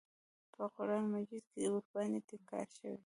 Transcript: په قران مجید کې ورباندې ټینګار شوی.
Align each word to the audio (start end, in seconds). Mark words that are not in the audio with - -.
په 0.53 0.63
قران 0.75 1.05
مجید 1.13 1.45
کې 1.51 1.63
ورباندې 1.73 2.19
ټینګار 2.27 2.67
شوی. 2.77 2.95